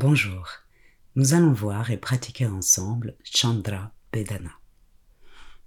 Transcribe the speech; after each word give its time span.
Bonjour, 0.00 0.46
nous 1.16 1.34
allons 1.34 1.52
voir 1.52 1.90
et 1.90 1.96
pratiquer 1.96 2.46
ensemble 2.46 3.16
Chandra 3.24 3.92
Bedana. 4.12 4.52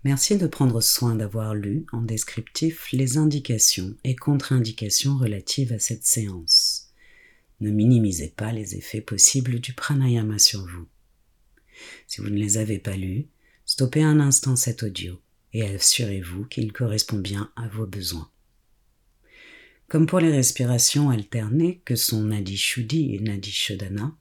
Merci 0.06 0.38
de 0.38 0.48
prendre 0.48 0.80
soin 0.80 1.16
d'avoir 1.16 1.54
lu 1.54 1.86
en 1.92 2.02
descriptif 2.02 2.94
les 2.94 3.18
indications 3.18 3.94
et 4.06 4.16
contre-indications 4.16 5.18
relatives 5.18 5.74
à 5.74 5.80
cette 5.80 6.06
séance. 6.06 6.94
Ne 7.60 7.72
minimisez 7.72 8.30
pas 8.30 8.54
les 8.54 8.78
effets 8.78 9.02
possibles 9.02 9.60
du 9.60 9.74
pranayama 9.74 10.40
sur 10.40 10.62
vous. 10.66 10.88
Si 12.08 12.22
vous 12.22 12.30
ne 12.30 12.40
les 12.40 12.58
avez 12.58 12.80
pas 12.80 12.96
lus, 12.96 13.28
stoppez 13.66 14.02
un 14.02 14.22
instant 14.22 14.56
cet 14.56 14.82
audio 14.84 15.20
et 15.52 15.64
assurez-vous 15.76 16.46
qu'il 16.46 16.72
correspond 16.72 17.18
bien 17.18 17.52
à 17.58 17.68
vos 17.68 17.86
besoins. 17.86 18.32
Comme 19.92 20.06
pour 20.06 20.22
les 20.22 20.32
respirations 20.32 21.10
alternées 21.10 21.82
que 21.84 21.98
sont 21.98 22.24
Nadi 22.24 22.56
Shuddhi 22.56 23.14
et 23.14 23.20
Nadi 23.20 23.52
Shodhana, 23.52 24.16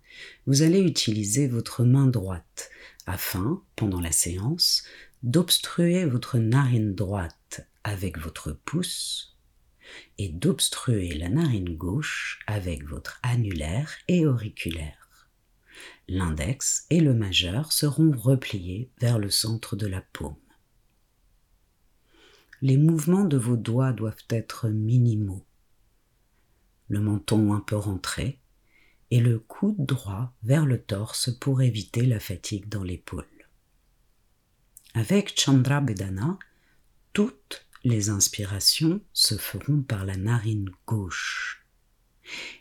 vous 0.46 0.62
allez 0.62 0.80
utiliser 0.80 1.46
votre 1.46 1.84
main 1.84 2.08
droite 2.08 2.70
afin, 3.06 3.62
pendant 3.76 4.00
la 4.00 4.10
séance, 4.10 4.82
d'obstruer 5.22 6.06
votre 6.06 6.38
narine 6.38 6.96
droite 6.96 7.68
avec 7.84 8.18
votre 8.18 8.50
pouce 8.50 9.38
et 10.18 10.28
d'obstruer 10.28 11.14
la 11.14 11.28
narine 11.28 11.76
gauche 11.76 12.40
avec 12.48 12.84
votre 12.84 13.20
annulaire 13.22 13.92
et 14.08 14.26
auriculaire. 14.26 15.30
L'index 16.08 16.84
et 16.90 16.98
le 16.98 17.14
majeur 17.14 17.70
seront 17.70 18.10
repliés 18.10 18.90
vers 19.00 19.20
le 19.20 19.30
centre 19.30 19.76
de 19.76 19.86
la 19.86 20.00
paume. 20.00 20.34
Les 22.60 22.76
mouvements 22.76 23.24
de 23.24 23.36
vos 23.36 23.56
doigts 23.56 23.92
doivent 23.92 24.26
être 24.30 24.68
minimaux 24.68 25.46
le 26.90 27.00
menton 27.00 27.54
un 27.54 27.60
peu 27.60 27.76
rentré, 27.76 28.40
et 29.10 29.20
le 29.20 29.38
coude 29.38 29.86
droit 29.86 30.34
vers 30.42 30.66
le 30.66 30.82
torse 30.82 31.30
pour 31.30 31.62
éviter 31.62 32.04
la 32.04 32.20
fatigue 32.20 32.68
dans 32.68 32.82
l'épaule. 32.82 33.24
Avec 34.94 35.40
Chandra 35.40 35.80
Bedana, 35.80 36.38
toutes 37.12 37.66
les 37.84 38.10
inspirations 38.10 39.00
se 39.12 39.36
feront 39.36 39.82
par 39.82 40.04
la 40.04 40.16
narine 40.16 40.68
gauche 40.86 41.64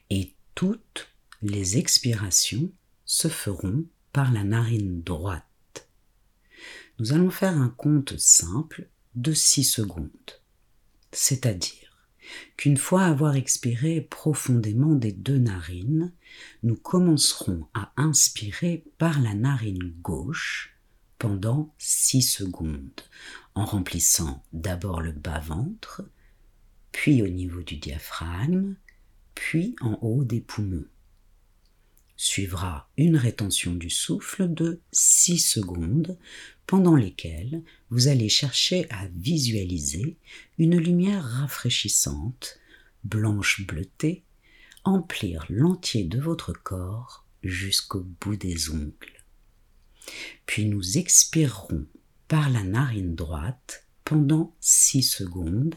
et 0.10 0.36
toutes 0.56 1.10
les 1.42 1.78
expirations 1.78 2.72
se 3.06 3.28
feront 3.28 3.86
par 4.14 4.32
la 4.32 4.44
narine 4.44 5.02
droite. 5.02 5.90
Nous 7.00 7.14
allons 7.14 7.32
faire 7.32 7.58
un 7.58 7.70
compte 7.70 8.18
simple 8.18 8.90
de 9.16 9.34
6 9.34 9.64
secondes, 9.64 10.42
c'est-à-dire 11.12 11.89
qu'une 12.58 12.78
fois 12.78 13.04
avoir 13.04 13.36
expiré 13.36 14.02
profondément 14.02 14.96
des 14.96 15.12
deux 15.12 15.38
narines, 15.38 16.14
nous 16.64 16.76
commencerons 16.76 17.68
à 17.74 17.92
inspirer 17.98 18.84
par 18.98 19.20
la 19.22 19.34
narine 19.34 19.94
gauche 20.02 20.76
pendant 21.18 21.74
6 21.78 22.22
secondes, 22.22 23.02
en 23.56 23.66
remplissant 23.66 24.44
d'abord 24.54 25.02
le 25.02 25.12
bas-ventre, 25.12 26.04
puis 26.92 27.22
au 27.22 27.28
niveau 27.28 27.62
du 27.62 27.78
diaphragme, 27.78 28.76
puis 29.36 29.76
en 29.82 30.00
haut 30.02 30.24
des 30.24 30.42
poumons. 30.42 30.86
Suivra 32.22 32.90
une 32.98 33.16
rétention 33.16 33.74
du 33.74 33.90
souffle 33.90 34.54
de 34.54 34.82
6 34.92 35.40
secondes 35.40 36.18
pendant 36.68 36.98
lesquelles 36.98 37.64
vous 37.92 38.10
allez 38.10 38.28
chercher 38.28 38.92
à 38.92 39.08
visualiser 39.16 40.18
une 40.58 40.78
lumière 40.78 41.24
rafraîchissante, 41.24 42.60
blanche 43.06 43.66
bleutée, 43.66 44.26
emplir 44.84 45.46
l'entier 45.48 46.04
de 46.04 46.20
votre 46.20 46.52
corps 46.52 47.26
jusqu'au 47.42 48.06
bout 48.20 48.36
des 48.36 48.70
ongles. 48.70 49.24
Puis 50.46 50.66
nous 50.66 50.98
expirerons 50.98 51.86
par 52.28 52.50
la 52.50 52.64
narine 52.64 53.16
droite 53.16 53.88
pendant 54.04 54.54
6 54.60 55.04
secondes 55.04 55.76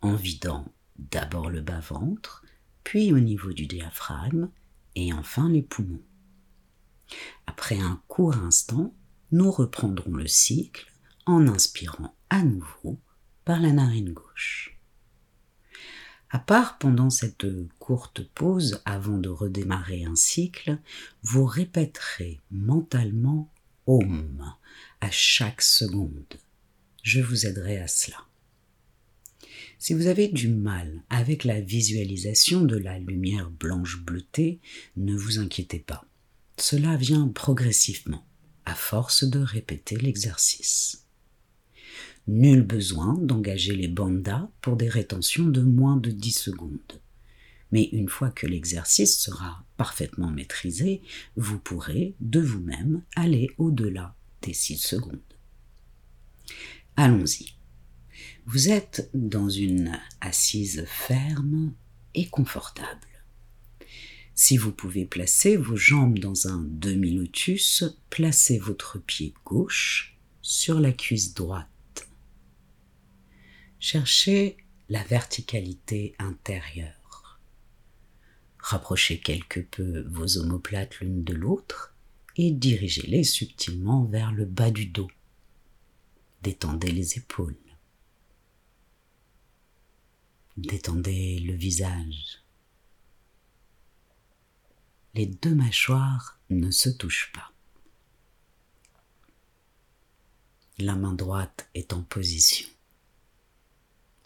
en 0.00 0.14
vidant 0.14 0.72
d'abord 0.96 1.50
le 1.50 1.60
bas-ventre, 1.60 2.46
puis 2.82 3.12
au 3.12 3.20
niveau 3.20 3.52
du 3.52 3.66
diaphragme 3.66 4.48
et 4.94 5.12
enfin 5.12 5.48
les 5.48 5.62
poumons. 5.62 6.02
Après 7.46 7.78
un 7.78 8.00
court 8.08 8.36
instant, 8.36 8.94
nous 9.30 9.50
reprendrons 9.50 10.14
le 10.14 10.26
cycle 10.26 10.92
en 11.26 11.46
inspirant 11.46 12.14
à 12.30 12.42
nouveau 12.42 12.98
par 13.44 13.60
la 13.60 13.72
narine 13.72 14.12
gauche. 14.12 14.78
À 16.30 16.38
part 16.38 16.78
pendant 16.78 17.10
cette 17.10 17.46
courte 17.78 18.26
pause 18.34 18.80
avant 18.86 19.18
de 19.18 19.28
redémarrer 19.28 20.04
un 20.04 20.16
cycle, 20.16 20.78
vous 21.22 21.44
répéterez 21.44 22.40
mentalement 22.50 23.52
Om 23.86 24.54
à 25.00 25.10
chaque 25.10 25.60
seconde. 25.60 26.38
Je 27.02 27.20
vous 27.20 27.46
aiderai 27.46 27.78
à 27.78 27.88
cela. 27.88 28.16
Si 29.82 29.94
vous 29.94 30.06
avez 30.06 30.28
du 30.28 30.46
mal 30.46 31.02
avec 31.10 31.42
la 31.42 31.60
visualisation 31.60 32.62
de 32.62 32.76
la 32.76 33.00
lumière 33.00 33.50
blanche 33.50 34.00
bleutée, 34.00 34.60
ne 34.96 35.16
vous 35.16 35.40
inquiétez 35.40 35.80
pas. 35.80 36.06
Cela 36.56 36.96
vient 36.96 37.26
progressivement 37.26 38.24
à 38.64 38.76
force 38.76 39.24
de 39.24 39.40
répéter 39.40 39.96
l'exercice. 39.96 41.08
Nul 42.28 42.62
besoin 42.62 43.14
d'engager 43.14 43.74
les 43.74 43.88
bandas 43.88 44.48
pour 44.60 44.76
des 44.76 44.88
rétentions 44.88 45.46
de 45.46 45.62
moins 45.62 45.96
de 45.96 46.12
10 46.12 46.30
secondes. 46.30 47.00
Mais 47.72 47.88
une 47.90 48.08
fois 48.08 48.30
que 48.30 48.46
l'exercice 48.46 49.18
sera 49.18 49.66
parfaitement 49.76 50.30
maîtrisé, 50.30 51.02
vous 51.34 51.58
pourrez 51.58 52.14
de 52.20 52.38
vous-même 52.38 53.02
aller 53.16 53.50
au-delà 53.58 54.14
des 54.42 54.54
6 54.54 54.76
secondes. 54.76 55.18
Allons-y. 56.94 57.56
Vous 58.44 58.68
êtes 58.68 59.08
dans 59.14 59.48
une 59.48 59.98
assise 60.20 60.84
ferme 60.86 61.74
et 62.14 62.26
confortable. 62.26 63.06
Si 64.34 64.56
vous 64.56 64.72
pouvez 64.72 65.04
placer 65.04 65.56
vos 65.56 65.76
jambes 65.76 66.18
dans 66.18 66.48
un 66.48 66.64
demi-lotus, 66.68 67.84
placez 68.10 68.58
votre 68.58 68.98
pied 68.98 69.32
gauche 69.44 70.18
sur 70.40 70.80
la 70.80 70.90
cuisse 70.90 71.34
droite. 71.34 72.08
Cherchez 73.78 74.56
la 74.88 75.04
verticalité 75.04 76.14
intérieure. 76.18 77.40
Rapprochez 78.58 79.18
quelque 79.18 79.60
peu 79.60 80.00
vos 80.08 80.38
omoplates 80.38 80.98
l'une 81.00 81.22
de 81.22 81.34
l'autre 81.34 81.94
et 82.36 82.50
dirigez-les 82.50 83.22
subtilement 83.22 84.04
vers 84.04 84.32
le 84.32 84.46
bas 84.46 84.70
du 84.70 84.86
dos. 84.86 85.10
Détendez 86.42 86.90
les 86.90 87.18
épaules. 87.18 87.56
Détendez 90.62 91.38
le 91.40 91.54
visage 91.54 92.42
les 95.14 95.26
deux 95.26 95.54
mâchoires 95.54 96.38
ne 96.50 96.70
se 96.70 96.88
touchent 96.88 97.32
pas. 97.32 97.52
La 100.78 100.96
main 100.96 101.12
droite 101.12 101.68
est 101.74 101.92
en 101.92 102.02
position. 102.02 102.68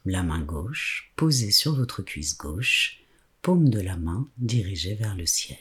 La 0.04 0.22
main 0.22 0.40
gauche 0.40 1.12
posée 1.16 1.50
sur 1.50 1.74
votre 1.74 2.02
cuisse 2.02 2.38
gauche, 2.38 3.02
paume 3.42 3.68
de 3.68 3.80
la 3.80 3.96
main 3.96 4.28
dirigée 4.38 4.94
vers 4.94 5.16
le 5.16 5.26
ciel. 5.26 5.58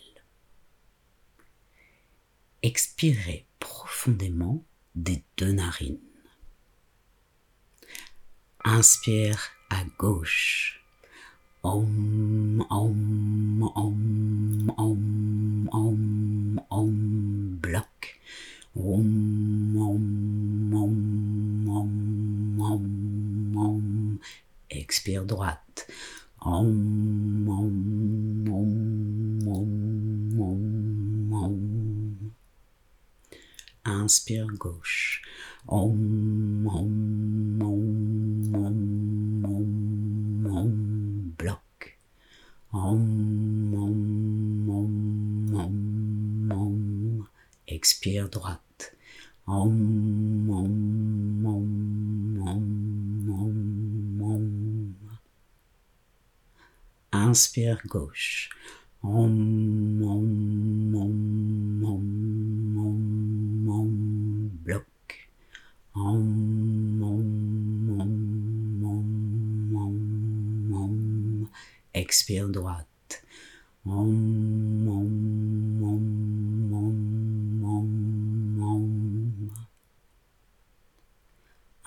Expirez 2.62 3.48
profondément 3.60 4.64
des 4.94 5.24
deux 5.38 5.52
narines. 5.52 6.00
Inspire 8.64 9.52
à 9.70 9.84
gauche. 9.98 10.80
Om, 11.62 12.62
om, 12.70 13.64
om, 13.64 14.70
om, 14.78 15.70
om, 15.70 16.60
om, 16.70 17.58
bloc. 17.62 17.86
Om, 18.74 19.78
om, 19.78 20.74
om, 20.74 22.60
om, 22.60 23.58
om. 23.58 24.20
Expire 24.68 25.26
droite. 25.26 25.86
Om, 26.38 27.50
om, 27.50 28.48
om, 28.52 29.48
om, 29.48 31.34
om. 31.34 32.34
Inspire 33.86 34.58
gauche. 34.58 35.22
Om, 35.66 36.68
expire 47.86 48.28
droite. 48.28 48.90
Om, 49.46 50.50
om, 50.50 51.46
om, 51.46 51.70
Inspire 57.14 57.82
gauche. 57.84 58.50
Om. 59.02 60.02
Bloc. 64.64 64.86
Om. 65.94 66.46
Expire 71.94 72.48
droite. 72.48 73.16
Om, 73.84 74.88
om, 74.88 75.84
om. 75.84 76.35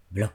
Bloc. 0.09 0.31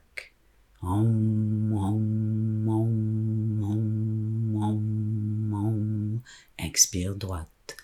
Expire 6.59 7.15
droite. 7.15 7.75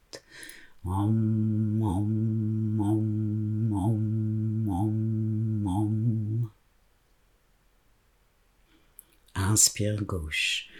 Inspire 9.34 10.04
gauche. 10.06 10.70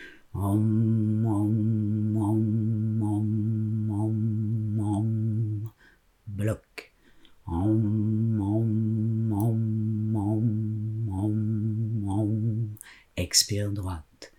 Bloc. 6.27 6.93
Expire 13.17 13.71
droite. 13.73 14.33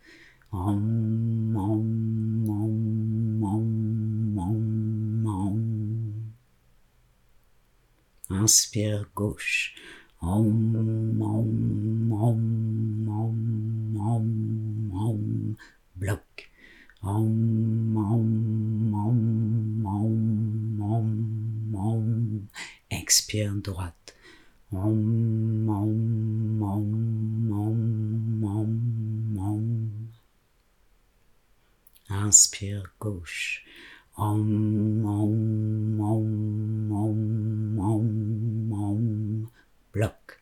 Inspire 8.42 9.06
gauche. 9.16 9.76
Om, 10.20 11.22
om, 11.22 12.12
om, 12.12 13.10
om, 13.10 13.98
om, 13.98 14.92
om. 14.94 15.58
Bloc. 15.94 16.20
Om, 17.02 17.98
om, 17.98 18.94
om, 18.94 19.86
om, 19.86 20.82
om, 20.82 21.76
om. 21.76 22.50
Expire 22.90 23.62
droite. 23.62 24.14
Om, 24.70 25.70
om, 25.70 26.64
om, 26.64 27.52
om, 27.52 28.44
om, 28.44 29.38
om. 29.38 29.92
Inspire 32.10 32.90
gauche. 33.00 33.62
Om, 34.16 34.46
Bloc. 39.92 40.40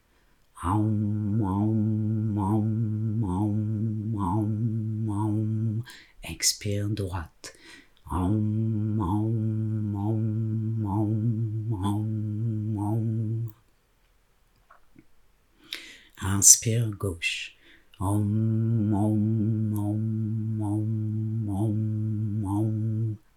Om, 0.64 1.42
om, 1.42 2.38
om. 2.38 2.60
Expire 6.22 6.88
droite. 6.88 7.50
Inspire 16.22 16.92
gauche. 17.00 17.52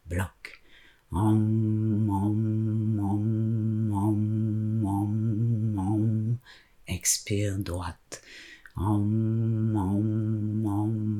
Bloc. 0.08 0.60
Expire 7.02 7.58
droite. 7.58 8.20
Om, 8.76 9.76
om, 9.76 10.66
om. 10.66 11.12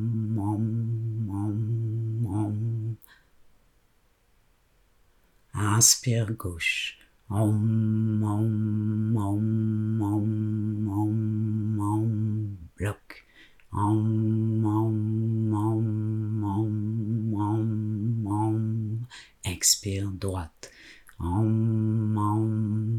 Inspire 5.55 6.35
gauche. 6.39 6.95
Bloc. 12.77 12.97
Expire 19.45 20.11
droite. 20.21 20.69
Om. 21.19 22.92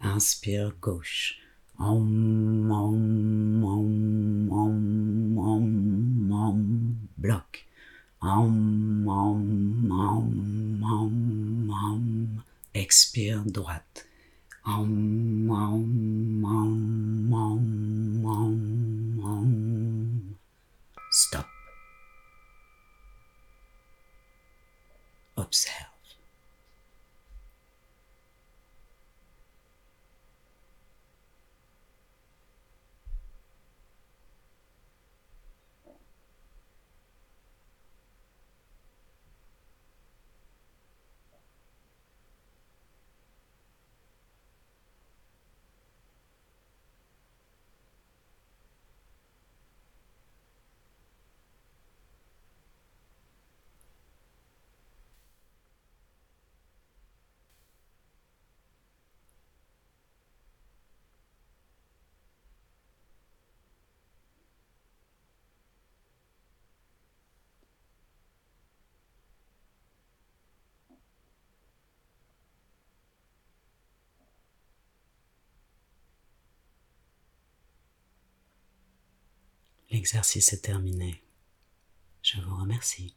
Inspire 0.00 0.72
gauche. 0.80 1.34
Om, 1.76 2.70
om, 2.70 3.64
om, 3.64 4.52
om, 4.52 5.38
om, 5.38 6.32
om. 6.32 6.98
Bloc. 7.16 7.64
Om, 8.18 9.08
om, 9.08 9.90
om, 9.90 10.82
om, 10.82 11.70
om. 11.70 12.40
Expire 12.72 13.42
droite. 13.46 14.04
Om, 14.64 15.50
om, 15.50 16.44
om, 16.44 17.32
om, 17.32 18.24
om, 18.24 18.67
L'exercice 79.98 80.52
est 80.52 80.62
terminé. 80.62 81.24
Je 82.22 82.40
vous 82.40 82.54
remercie. 82.54 83.16